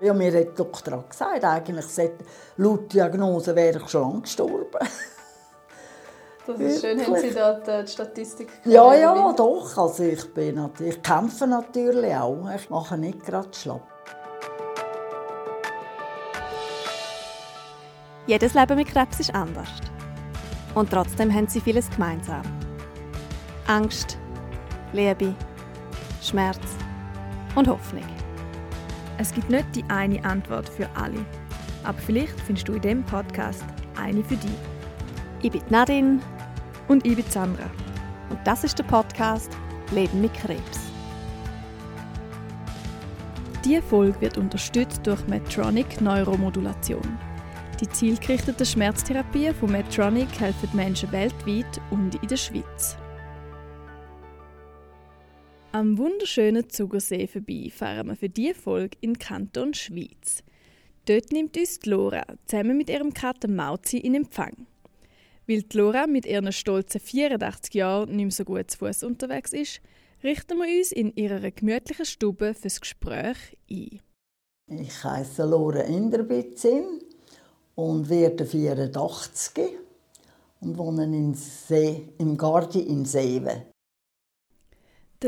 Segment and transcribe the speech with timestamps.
[0.00, 1.86] Ja, mir hat die Doktor gesagt, eigentlich
[2.56, 4.66] laut Diagnose wäre ich schon lange gestorben.
[6.46, 9.78] Das ist schön, haben Sie da die Statistik Ja, ja, doch.
[9.78, 12.50] Also ich, bin natürlich, ich kämpfe natürlich auch.
[12.54, 13.80] Ich mache nicht gerade schlapp.
[18.26, 19.68] Jedes Leben mit Krebs ist anders.
[20.74, 22.42] Und trotzdem haben sie vieles gemeinsam.
[23.66, 24.18] Angst,
[24.92, 25.34] Liebe,
[26.20, 26.60] Schmerz
[27.54, 28.23] und Hoffnung.
[29.18, 31.24] Es gibt nicht die eine Antwort für alle.
[31.84, 33.64] Aber vielleicht findest du in diesem Podcast
[33.96, 34.50] eine für dich.
[35.42, 36.18] Ich bin Nadine
[36.88, 37.70] und ich bin Sandra.
[38.30, 39.50] Und das ist der Podcast
[39.92, 40.80] Leben mit Krebs.
[43.64, 47.18] Diese Folge wird unterstützt durch Medtronic Neuromodulation.
[47.80, 52.96] Die zielgerichteten Schmerztherapien von Medtronic helfen Menschen weltweit und in der Schweiz.
[55.74, 60.44] Am wunderschönen Zugersee vorbei fahren wir für diese Folge in Kanton Schweiz.
[61.04, 64.68] Dort nimmt uns Laura zusammen mit ihrem Kater Mauzi in Empfang.
[65.48, 69.52] Weil die Laura mit ihren stolzen 84 Jahren nicht mehr so gut zu Fuß unterwegs
[69.52, 69.80] ist,
[70.22, 74.00] richten wir uns in ihrer gemütlichen Stube fürs Gespräch ein.
[74.68, 76.84] Ich heiße Laura Inderbitzin
[77.74, 79.70] und werde 84
[80.60, 83.73] und wohne in See, im Gardi in Seewe.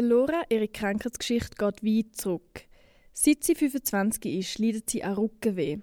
[0.00, 2.62] Laura, ihre Krankheitsgeschichte geht weit zurück.
[3.12, 5.78] Seit sie 25 ist, leidet sie an Rückenweh.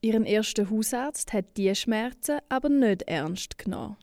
[0.00, 3.96] Ihren ersten Hausarzt hat diese Schmerzen aber nicht ernst genommen.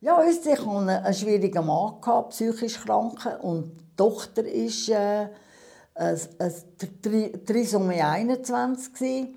[0.00, 1.96] Ja, ich hatte einen schwierigen Mann,
[2.28, 3.26] psychisch krank.
[3.42, 5.30] Und die Tochter war
[5.94, 6.16] äh,
[7.44, 9.34] Trisomie 21.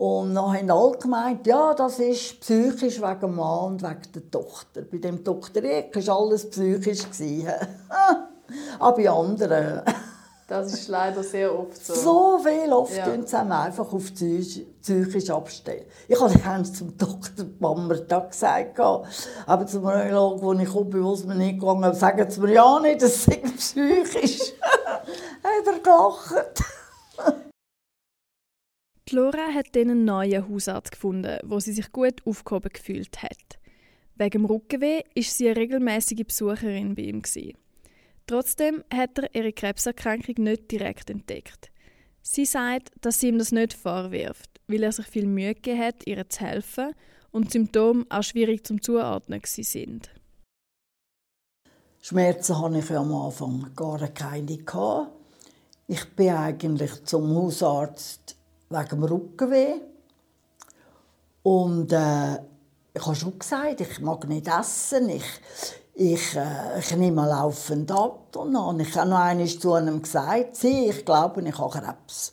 [0.00, 4.30] Und dann haben alle gemeint, ja, das ist psychisch wegen dem Mann und wegen der
[4.30, 4.80] Tochter.
[4.80, 5.62] Bei dem Dr.
[5.62, 7.02] Eck war alles psychisch.
[8.78, 9.82] Aber bei anderen.
[10.48, 11.94] Das ist leider sehr oft so.
[11.94, 13.14] So viel oft ja.
[13.26, 15.84] sie einfach auf psychisch abstellen.
[16.08, 17.44] Ich habe dann zum Dr.
[17.60, 22.54] Bammer gesagt, aber zum Neurologen, wo ich komme, es mir nicht gegangen sagen sie mir
[22.54, 24.54] ja nicht, das sei psychisch.
[25.42, 26.79] hat er gelacht.
[29.10, 33.58] Die Laura hat dann einen neuen Hausarzt gefunden, wo sie sich gut aufgehoben gefühlt hat.
[34.14, 37.22] Wegen dem Rückenweh ist sie eine regelmäßige Besucherin bei ihm.
[38.28, 41.72] Trotzdem hat er ihre Krebserkrankung nicht direkt entdeckt.
[42.22, 46.06] Sie sagt, dass sie ihm das nicht vorwirft, weil er sich viel Mühe gegeben hat,
[46.06, 46.94] ihr zu helfen
[47.32, 50.10] und die Symptome auch schwierig zum Zuordnen sind.
[52.00, 54.58] Schmerzen hatte ich am Anfang gar keine.
[55.88, 58.36] Ich bin eigentlich zum Hausarzt
[58.70, 59.80] wegen dem Rückenweh.
[61.42, 62.34] Und äh,
[62.94, 65.08] ich habe schon gesagt, ich mag nicht essen.
[65.08, 65.24] Ich,
[65.94, 68.36] ich, äh, ich nehme laufend ab.
[68.36, 72.32] Und dann ich habe noch einmal zu einem gesagt, sie, ich glaube, ich habe Krebs.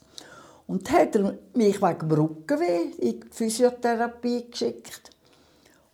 [0.67, 5.09] Und dann hat er mich wegen dem Rückenweh in die Physiotherapie geschickt.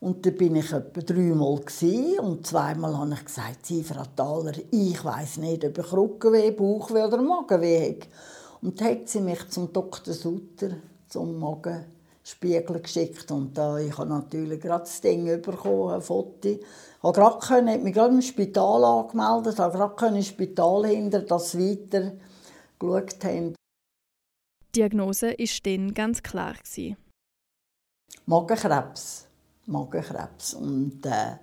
[0.01, 1.61] Und da bin ich etwa dreimal
[2.19, 7.03] und zweimal habe ich gesagt, Sie, Frau Thaler, ich weiß nicht, ob ich Rückenweh, Bauchweh
[7.03, 8.07] oder Magenweh habe.
[8.63, 10.13] Und dann hat sie mich zum Dr.
[10.13, 10.77] Sutter,
[11.09, 11.83] zum Magen
[12.23, 16.47] Spiegel geschickt und da ich habe natürlich gerade das Ding bekommen, ein Foto.
[16.47, 16.59] Ich
[17.03, 22.13] habe gerade können, mich gerade im Spital angemeldet, habe gerade im Spital hinter, sie weiter
[22.79, 23.55] geschaut haben.
[24.73, 26.55] Die Diagnose war dann ganz klar.
[28.25, 29.27] Magenkrebs.
[29.65, 30.53] Magenkrebs.
[30.53, 31.35] Und äh,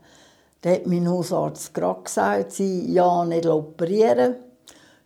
[0.63, 4.50] da hat mein Hausarzt gerade gesagt, sie ja nicht operieren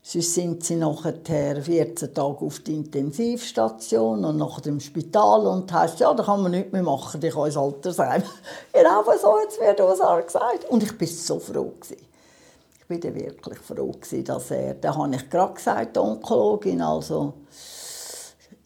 [0.06, 5.98] Sonst sind sie nachher 14 Tage auf der Intensivstation und nach dem Spital und heisst,
[5.98, 8.22] ja, da kann man nichts mehr machen, ich kann ins Altersheim.
[8.74, 10.66] genau so hat es mir gesagt.
[10.68, 11.72] Und ich war so froh.
[11.88, 17.32] Ich war wirklich froh, gewesen, dass er, da habe ich gerade gesagt, die Onkologin, also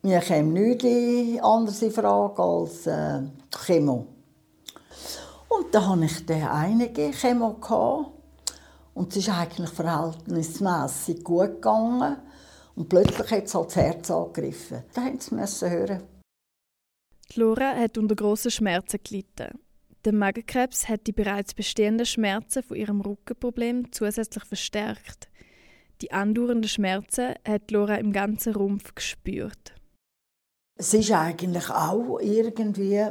[0.02, 3.20] mir käme nichts anderes in Frage als äh,
[3.64, 4.06] Chemo.
[5.48, 7.54] Und da hatte ich dann einige Chemo.
[7.60, 8.17] Gehabt.
[8.98, 12.16] Und es ist eigentlich verhältnismäßig gut gegangen.
[12.74, 14.82] Und plötzlich hat es halt das Herz angegriffen.
[14.92, 16.02] Da mussten sie hören.
[17.30, 19.60] Die Laura hat unter grossen Schmerzen gelitten.
[20.04, 25.28] Der Magenkrebs hat die bereits bestehenden Schmerzen von ihrem Rückenproblem zusätzlich verstärkt.
[26.00, 29.74] Die andauernden Schmerzen hat Laura im ganzen Rumpf gespürt.
[30.76, 33.06] Es ist eigentlich auch irgendwie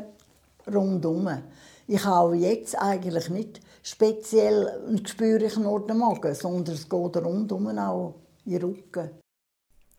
[0.67, 1.29] rundum.
[1.87, 5.97] Ich habe jetzt eigentlich nicht speziell spüre ich nur den
[6.35, 9.09] sondern es geht rundum auch in Rücken.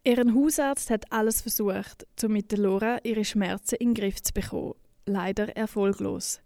[0.04, 4.74] Ihr Hausarzt hat alles versucht, um mit Laura ihre Schmerzen in den Griff zu bekommen.
[5.06, 6.40] Leider erfolglos.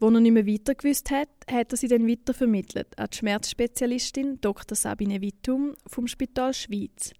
[0.00, 3.16] Wo er nicht mehr weiter gewusst hat, hat er sie dann weiter vermittelt an die
[3.16, 4.76] Schmerzspezialistin Dr.
[4.76, 7.12] Sabine Wittum vom Spital Schweiz.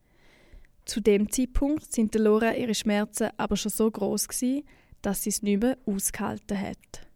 [0.84, 4.28] Zu dem Zeitpunkt sind Laura ihre Schmerzen aber schon so groß
[5.02, 7.07] dass sie es nicht mehr ausgehalten hat.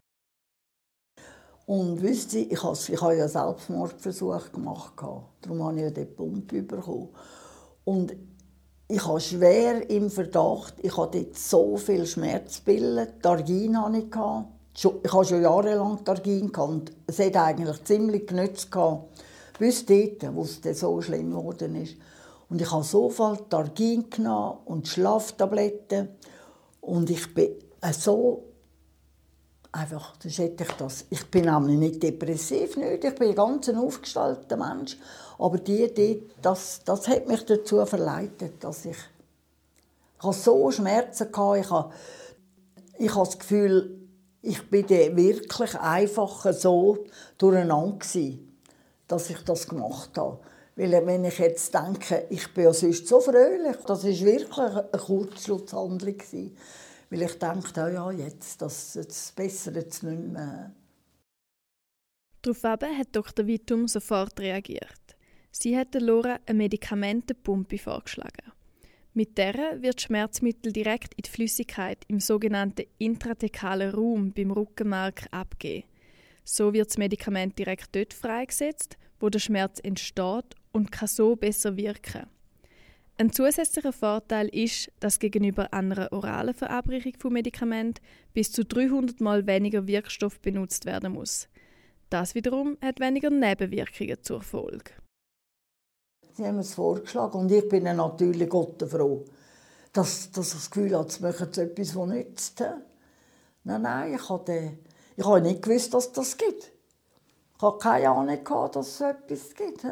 [1.66, 4.94] Und wisst ihr, ich habe, ich ja Selbstmordversuch gemacht.
[5.40, 7.08] Darum habe ich ja den Pumpe bekommen.
[7.84, 8.14] Und
[8.88, 13.08] ich habe schwer im Verdacht, ich hatte so viel Schmerzbillen.
[13.22, 14.06] Targin hatte ich.
[14.74, 18.68] Ich hatte schon jahrelang Targin und es hat eigentlich ziemlich genützt.
[19.58, 21.96] Bis dort, wo es so schlimm geworden ist.
[22.48, 26.08] Und ich habe so viel Targin genommen und Schlaftabletten.
[26.80, 27.50] Und ich bin
[27.92, 28.51] so
[29.72, 31.06] einfach, das hätte ich das.
[31.10, 33.02] Ich bin nämlich nicht depressiv, nicht.
[33.02, 34.98] ich bin ein ganz aufgestellter Mensch.
[35.38, 38.96] Aber die, die, das, das hat mich dazu verleitet, dass ich,
[40.18, 41.60] ich habe so Schmerzen hatte.
[41.60, 41.92] Ich habe,
[42.98, 43.98] ich das Gefühl,
[44.42, 47.04] ich bin wirklich einfach so
[47.38, 48.58] durcheinander gewesen,
[49.08, 50.38] dass ich das gemacht habe.
[50.76, 55.02] Weil wenn ich jetzt denke, ich bin ja sonst so fröhlich, das war wirklich eine
[55.04, 56.16] Kurzschlusshandlung.
[56.16, 56.56] Gewesen.
[57.12, 60.74] Weil ich dachte, oh ja, jetzt, das, das bessert es nicht mehr.
[62.40, 63.46] Daraufhin hat Dr.
[63.46, 65.14] Wittum sofort reagiert.
[65.50, 68.52] Sie hat Laura eine Medikamentenpumpe vorgeschlagen.
[69.12, 75.86] Mit der wird Schmerzmittel direkt in die Flüssigkeit im sogenannten intrathekalen Raum beim Rückenmark abgegeben.
[76.44, 81.76] So wird das Medikament direkt dort freigesetzt, wo der Schmerz entsteht und kann so besser
[81.76, 82.26] wirken.
[83.22, 88.00] Ein zusätzlicher Vorteil ist, dass gegenüber einer oralen Verabreichung von Medikament
[88.34, 91.46] bis zu 300 Mal weniger Wirkstoff benutzt werden muss.
[92.10, 94.90] Das wiederum hat weniger Nebenwirkungen zur Folge.
[96.32, 99.24] Sie haben es vorgeschlagen und ich bin natürlich Gott froh,
[99.92, 102.64] dass, dass ich das Gefühl habe, sie machen etwas, das nützt.
[103.62, 104.78] Nein, nein, ich habe,
[105.16, 106.72] ich habe nicht gewusst, dass das gibt.
[107.54, 109.86] Ich habe keine Ahnung, dass es etwas gibt.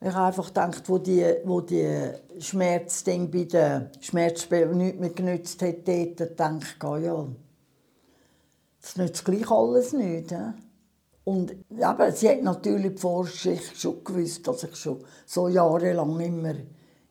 [0.00, 5.62] Ich habe einfach gedacht, wo die, wo die Schmerzding bei den Schmerzspielen nicht mehr genützt
[5.62, 7.26] hat, dort ich, ja,
[8.82, 10.30] das nützt gleich alles nicht.
[10.30, 10.52] He?
[11.24, 16.54] Und eben, sie hat natürlich die Vorgeschichte schon gewusst, dass ich schon so jahrelang immer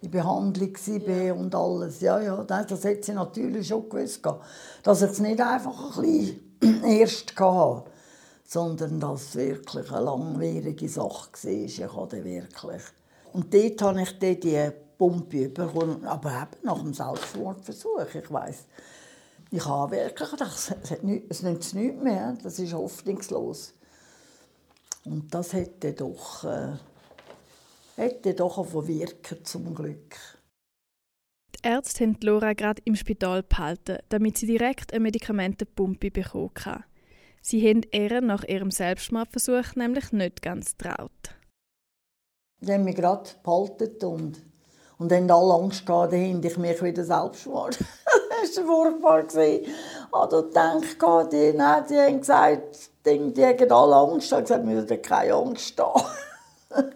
[0.01, 2.01] in Behandlung war und alles.
[2.01, 4.21] Ja, ja, das hat sie natürlich schon gewusst,
[4.83, 7.94] dass ich es nicht einfach ein bisschen erst hatte
[8.45, 11.51] sondern dass es wirklich eine langwierige Sache war.
[11.51, 12.81] Ich hatte wirklich.
[13.33, 18.05] Und dort habe ich dann die Pumpe bekommen, aber eben nach dem Selbstmordversuch.
[18.13, 18.65] Ich weiss,
[19.51, 23.73] ich habe wirklich gedacht, es, nicht, es nützt nichts mehr, das ist hoffnungslos.
[25.05, 26.73] Und das hätte doch, äh,
[27.95, 28.57] hätte doch
[28.87, 30.15] wirken zum Glück.
[31.55, 36.83] Die Ärzte haben Laura gerade im Spital behalten, damit sie direkt eine Medikamentenpumpe bekommen kann.
[37.47, 41.11] Sie haben ihr nach ihrem Selbstmordversuch nämlich nicht ganz traut.
[42.59, 44.41] Sie haben mich gerade behalten und,
[44.97, 47.77] und haben alle Angst gehabt, dann ich mich wieder Selbstmord.
[48.41, 49.43] das war furchtbar.
[49.43, 49.67] Ich
[50.11, 54.25] habe gedacht, die, nein, die haben gesagt, die, die haben alle Angst.
[54.25, 56.03] Ich habe gesagt, wir müssen keine Angst haben.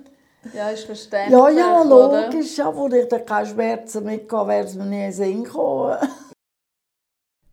[0.55, 1.39] ja, ist verständlich.
[1.39, 2.57] Ja, ja, logisch.
[2.57, 5.99] Ja, wo ich dann keine Schmerzen hatte, wäre es mir nie in den Sinn gekommen.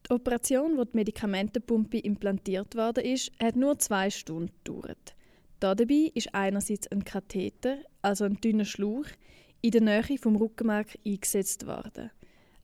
[0.08, 5.16] Die Operation, wo die Medikamentenpumpe implantiert worden ist, hat nur zwei Stunden gedauert.
[5.58, 9.06] Dabei ist einerseits ein Katheter, also ein dünner Schlauch,
[9.62, 12.10] in der Nähe vom Rückenmark eingesetzt worden.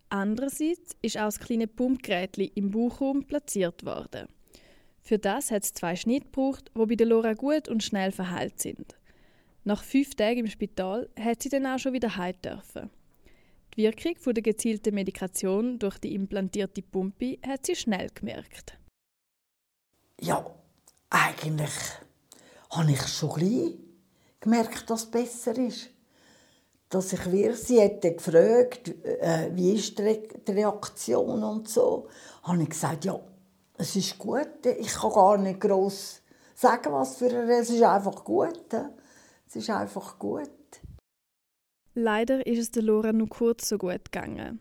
[0.09, 4.29] Andererseits ist auch das kleine Pumpgerät im Bauchraum platziert worden.
[5.01, 8.61] Für das hat es zwei Schnitte gebraucht, die bei der Laura gut und schnell verheilt
[8.61, 8.97] sind.
[9.65, 12.91] Nach fünf Tagen im Spital hat sie dann auch schon wieder heim dürfen.
[13.77, 18.79] Die Wirkung der gezielten Medikation durch die implantierte Pumpe hat sie schnell gemerkt.
[20.21, 20.45] Ja,
[21.09, 21.73] eigentlich
[22.71, 23.79] habe ich schon gleich
[24.41, 25.89] gemerkt, dass es besser ist.
[26.91, 32.09] Dass ich wir sie hätte gefragt, äh, wie ist die, Reaktion und so,
[32.43, 33.19] habe ich gesagt, ja,
[33.79, 34.67] es ist gut.
[34.79, 36.21] Ich kann gar nicht groß
[36.55, 37.61] sagen, was für eine.
[37.61, 38.75] Es ist einfach gut.
[39.49, 40.51] Es ist einfach gut.
[41.95, 44.61] Leider ist es der Laura nur kurz so gut gegangen.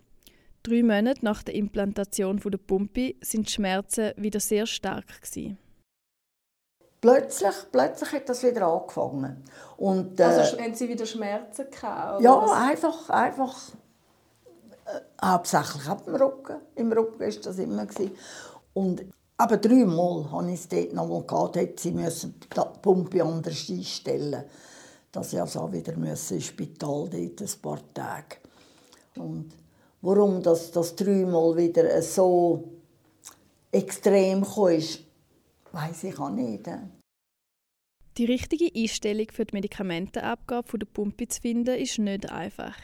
[0.63, 5.57] Drei Monate nach der Implantation der Pumpe sind die Schmerzen wieder sehr stark gewesen.
[6.99, 9.43] Plötzlich, plötzlich hat das wieder angefangen.
[9.77, 12.21] Und, äh, also haben Sie wieder Schmerzen gehabt?
[12.21, 12.51] ja, was?
[12.51, 13.57] einfach, einfach
[14.85, 16.57] äh, hauptsächlich ab dem Rücken.
[16.75, 17.87] Im Rücken war das immer.
[17.87, 18.15] Gewesen.
[18.73, 19.05] Und
[19.37, 24.43] aber dreimal habe ich es dort noch mal gehabt, sie müssen die Pumpe anders einstellen
[25.11, 28.37] dass ich also wieder ins Spital dort ein paar Tage.
[29.15, 29.51] Und
[30.01, 32.63] warum das, das dreimal wieder so
[33.71, 34.77] extrem kam,
[35.71, 36.69] weiß ich auch nicht.
[38.17, 42.75] Die richtige Einstellung für die Medikamentenabgabe von der Pumpe zu finden, ist nicht einfach.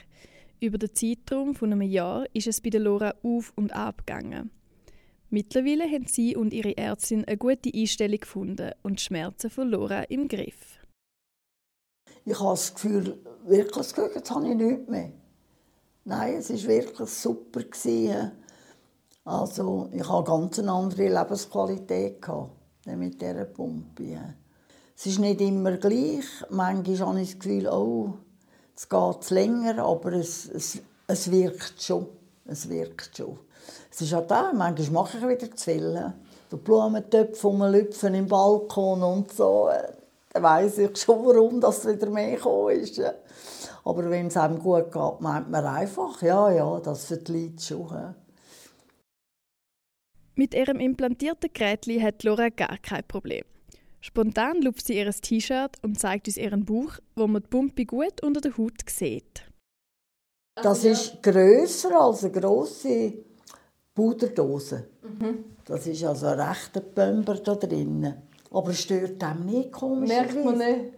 [0.59, 4.51] Über den Zeitraum von einem Jahr ist es bei der Lora auf und ab gegangen.
[5.29, 10.03] Mittlerweile haben sie und ihre Ärztin eine gute Einstellung gefunden und die Schmerzen von Lora
[10.03, 10.76] im Griff.
[12.29, 15.11] Ich habe das Gefühl, wirklich Gefühl, jetzt habe ich nichts mehr.
[16.03, 17.61] Nein, es war wirklich super.
[19.23, 22.19] Also, ich hatte ganz eine andere Lebensqualität
[22.85, 24.35] mit dieser Pumpe.
[24.93, 26.25] Es ist nicht immer gleich.
[26.49, 28.15] Manchmal habe ich das Gefühl, oh,
[28.75, 32.07] es geht länger, aber es, es, es wirkt schon.
[32.43, 33.39] Es wirkt schon.
[33.89, 36.13] Es ist auch da, manchmal mache ich wieder zu viel.
[36.51, 39.69] Die Blumentöpfe rumlüpfen im Balkon und so.
[40.33, 43.01] Dann weiss ich schon, warum das wieder mehr gekommen ist.
[43.83, 48.15] Aber wenn es einem gut geht, meint man einfach, ja, ja, das verliert schon.
[50.35, 53.43] Mit ihrem implantierten Gerät hat Laura gar kein Problem.
[54.01, 58.21] Spontan lupft sie ihr T-Shirt und zeigt uns ihren Bauch, wo man die Pumpe gut
[58.21, 59.43] unter der Haut sieht.
[60.55, 63.13] Das ist grösser als eine grosse
[63.93, 64.87] Puderdose.
[65.01, 65.45] Mhm.
[65.65, 68.13] Das ist also ein rechter Pumper da drin.
[68.51, 70.09] Aber es stört einem nicht, komisch.
[70.09, 70.93] Merkt man nicht?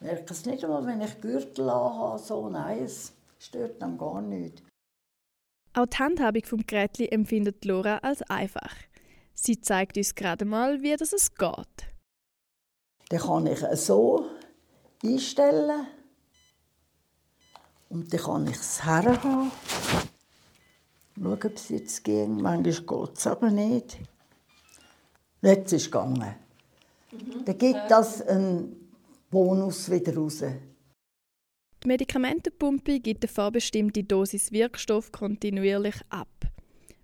[0.00, 2.18] Merkt es nicht einmal, wenn ich Gürtel habe.
[2.18, 2.48] So.
[2.48, 4.62] Nein, es stört einem gar nicht.
[5.74, 8.74] Auch die Handhabung des Gerät empfindet Laura als einfach.
[9.34, 11.86] Sie zeigt uns gerade mal, wie das es geht.
[13.08, 14.26] Dann kann ich es so
[15.02, 15.86] einstellen.
[17.88, 19.50] Und dann kann ich es herhaben.
[21.14, 22.28] Schauen, ob es jetzt geht.
[22.28, 23.98] Manchmal geht es aber nicht.
[25.42, 26.34] Jetzt ist es gegangen.
[27.10, 27.44] Mhm.
[27.44, 28.90] Dann gibt das einen
[29.30, 30.42] Bonus wieder raus.
[31.82, 36.28] Die Medikamentenpumpe gibt eine vorbestimmte Dosis Wirkstoff kontinuierlich ab.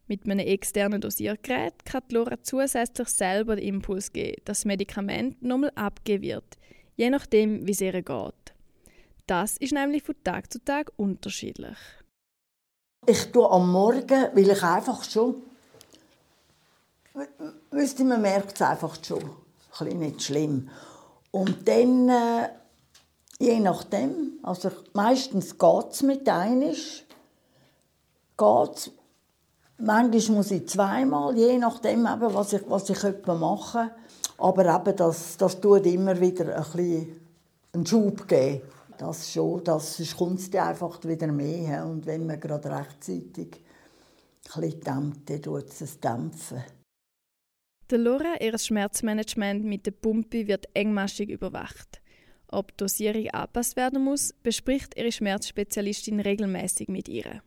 [0.07, 5.43] Mit einem externen Dosiergerät kann die Lora zusätzlich selber den Impuls geben, dass das Medikament
[5.43, 6.59] nochmal abgegeben wird,
[6.97, 8.55] je nachdem, wie es ihr geht.
[9.27, 11.77] Das ist nämlich von Tag zu Tag unterschiedlich.
[13.07, 15.43] Ich tue am Morgen, weil ich einfach schon.
[17.71, 19.23] Wüsste, man merkt es einfach schon.
[19.23, 19.29] Ein
[19.79, 20.71] bisschen nicht schlimm.
[21.31, 22.49] Und dann äh,
[23.39, 24.41] Je nachdem.
[24.43, 27.05] Also meistens geht es mit einisch.
[28.37, 28.91] Geht's.
[29.81, 33.93] Manchmal muss ich zweimal, je nachdem, eben, was ich, was ich mache.
[34.39, 37.21] Aber eben, das, das tut immer wieder ein bisschen
[37.73, 38.63] einen Schub geben.
[38.97, 41.87] Das schon, das kommt einfach wieder mehr.
[41.87, 43.63] Und wenn man gerade rechtzeitig
[44.53, 46.65] ein bisschen dämmt, dann tut es dämpfen.
[47.97, 52.01] Laura, ihr Schmerzmanagement mit der Pumpe wird engmaschig überwacht.
[52.49, 57.43] Ob Dosierung angepasst werden muss, bespricht ihre Schmerzspezialistin regelmäßig mit ihr.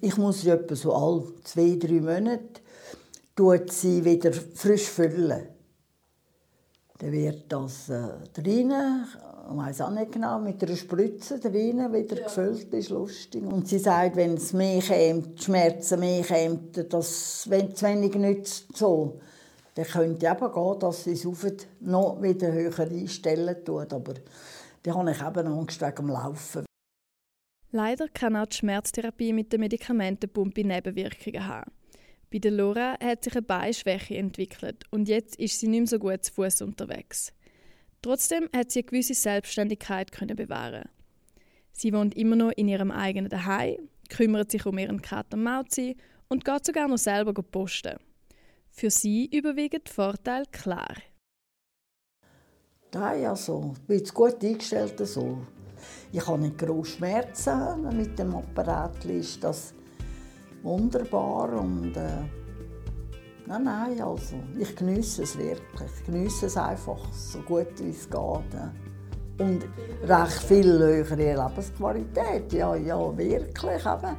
[0.00, 2.60] Ich muss sie etwa so alle zwei, drei Monate
[3.34, 5.48] tut sie wieder frisch füllen.
[6.98, 9.06] Dann wird das äh, ich
[9.56, 12.24] weiß auch nicht genau, mit einer Spritze drinnen wieder ja.
[12.24, 13.42] gefüllt, ist lustig.
[13.42, 18.14] Und sie sagt, wenn es mehr kommt, die Schmerzen mehr kommen, dass, wenn es wenig
[18.14, 19.20] nützt, so,
[19.74, 21.26] dann könnte eben gehen, dass sie es
[21.80, 23.92] noch wieder höher einstellen tut.
[23.92, 24.14] Aber
[24.82, 26.64] dann habe ich eben Angst wegen dem Laufen.
[27.70, 31.70] Leider kann auch die Schmerztherapie mit der Medikamentenpumpe Nebenwirkungen haben.
[32.30, 35.98] Bei der Laura hat sich eine Beinschwäche entwickelt und jetzt ist sie nicht mehr so
[35.98, 37.32] gut zu Fuß unterwegs.
[38.02, 40.88] Trotzdem hat sie eine gewisse Selbstständigkeit können bewahren.
[41.72, 43.78] Sie wohnt immer noch in ihrem eigenen Zuhause,
[44.08, 45.96] kümmert sich um ihren Kater Mauzi
[46.28, 47.98] und geht sogar noch selber posten.
[48.70, 50.94] Für sie überwiegen die Vorteile klar.
[52.94, 53.74] Ja, ja, so.
[53.76, 54.98] Ich bin gut eingestellt.
[55.06, 55.38] So.
[56.12, 59.04] Ich habe nicht große Schmerzen mit dem Apparat.
[59.04, 59.74] Ist das
[60.62, 62.22] wunderbar und äh,
[63.48, 65.90] nein, nein, also ich genieße es wirklich.
[65.98, 68.60] Ich genieße es einfach so gut wie es geht.
[69.40, 69.64] Und
[70.04, 72.52] recht viel höhere Lebensqualität.
[72.52, 73.86] Ja, ja, wirklich.
[73.86, 74.16] Eben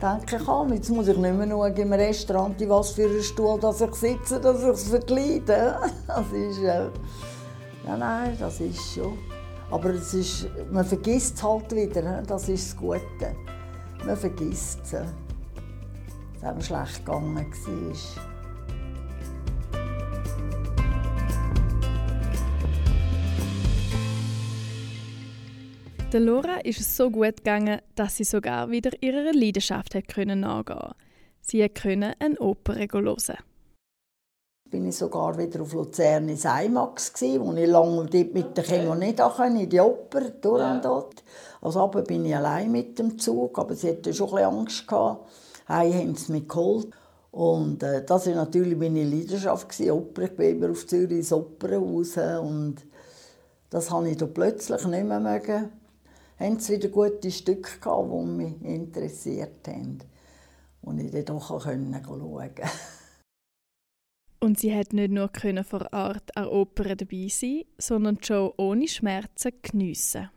[0.00, 0.72] denke ich an.
[0.72, 4.40] Jetzt muss ich nicht mehr schauen im Restaurant, was für einen Stuhl dass ich sitze,
[4.40, 5.76] dass ich es verkleide.
[6.06, 6.88] Das ist, äh,
[7.86, 9.18] ja, nein, das ist schon.
[9.70, 13.34] Aber es ist, man vergisst es halt wieder, das ist das Gute.
[14.04, 14.94] Man vergisst es,
[16.42, 18.27] es schlecht gegangen war.
[26.10, 30.40] Der Laura ist es so gut gegangen, dass sie sogar wieder ihrer Leidenschaft hat können
[30.40, 30.94] nachgehen.
[31.42, 33.36] Sie konnte eine Oper hören.
[34.70, 38.94] Bin ich sogar wieder auf Luzern ins IMAX wo ich lange dort mit der Chemo
[38.94, 41.22] nicht konnte, in die Oper durch und dort.
[41.60, 44.88] Also aber bin ich allein mit dem Zug, aber sie hatte schon ein bisschen Angst
[44.88, 45.30] gehabt.
[45.68, 46.88] Heim haben sie mich geholt.
[47.32, 50.22] Und äh, das war natürlich meine Leidenschaft, Oper.
[50.22, 52.76] Ich bin immer auf Zürich ins Opernhaus und
[53.68, 55.70] das habe ich da plötzlich nicht mehr mögen
[56.38, 59.98] haben sie wieder gute Stücke gehabt, die mich interessiert haben.
[60.82, 62.62] Und ich dann doch schauen konnte.
[64.40, 65.30] Und sie hat nicht nur
[65.64, 70.30] vor Art an Oper dabei sein, sondern die Show ohne Schmerzen geniessen.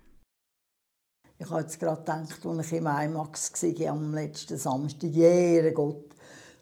[1.38, 6.05] Ich habe jetzt gerade gedacht, als ich im IMAX war am letzten Samstag, jeder Gott,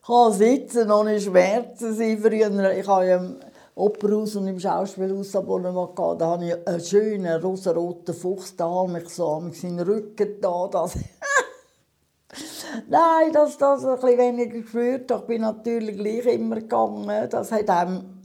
[0.01, 2.17] ich kann sitzen ohne Schmerzen sein.
[2.17, 3.39] Früher, ich habe im
[3.79, 9.09] Opernhaus und im Schauspielhaus Abonnement da habe ich einen schönen rosaroten Fuchs, da habe ich
[9.09, 10.95] so an seinen Rücken da, dass
[12.89, 15.09] Nein, dass das ein bisschen weniger gespürt.
[15.09, 17.29] Ich bin natürlich gleich immer gegangen.
[17.29, 18.19] Das hat einem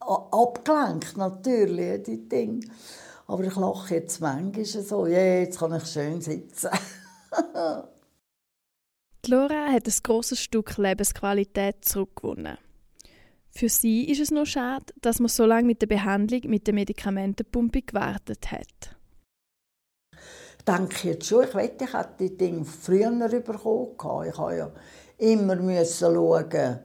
[0.00, 2.60] abgelenkt, natürlich, die Dinge.
[3.26, 6.70] Aber ich lache jetzt manchmal so, ja, jetzt kann ich schön sitzen.
[9.24, 12.58] die Laura hat ein grosses Stück Lebensqualität zurückgewonnen.
[13.52, 16.74] Für sie ist es noch schade, dass man so lange mit der Behandlung mit der
[16.74, 18.96] Medikamentenpumpe gewartet hat
[20.70, 24.28] denke jetzt schon, ich wette, ich hätte die Dinge früher bekommen.
[24.28, 24.70] Ich musste ja
[25.18, 26.78] immer schauen,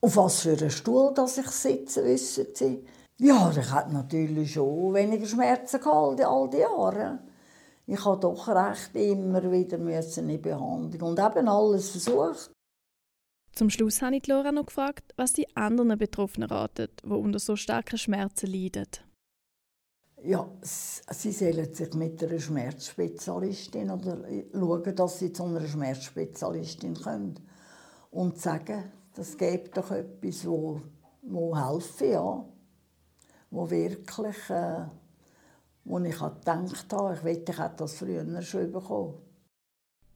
[0.00, 2.84] auf was für einen Stuhl dass ich sitze, wissen Sie.
[3.18, 7.20] Ja, ich hatte natürlich schon weniger Schmerzen gehabt, all die Jahre.
[7.86, 12.53] Ich habe doch recht immer wieder in die Behandlung und eben alles versucht.
[13.54, 17.54] Zum Schluss habe ich Laura noch gefragt, was die anderen Betroffenen raten, die unter so
[17.54, 18.88] starken Schmerzen leiden.
[20.24, 27.34] Ja, sie sollen sich mit einer Schmerzspezialistin oder schauen, dass sie zu einer Schmerzspezialistin kommen
[28.10, 30.80] und sagen, das gibt doch etwas, wo,
[31.22, 32.44] wo helfen, ja.
[33.50, 34.86] Wo wirklich, äh,
[35.84, 39.14] wo ich gedacht habe, ich wette, ich hätte das früher schon bekommen.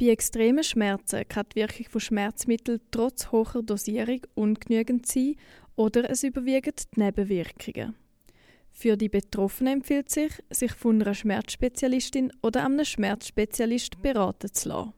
[0.00, 5.34] Bei extremen Schmerzen kann die Wirkung von Schmerzmitteln trotz hoher Dosierung ungenügend sein
[5.74, 7.96] oder es überwiegen die Nebenwirkungen.
[8.70, 14.92] Für die Betroffenen empfiehlt sich, sich von einer Schmerzspezialistin oder einem Schmerzspezialist beraten zu lassen.